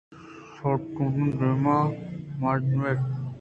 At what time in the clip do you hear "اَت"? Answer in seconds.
2.85-3.01